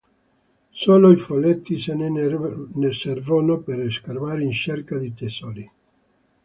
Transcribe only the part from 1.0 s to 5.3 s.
i folletti se ne servono per scavare in cerca di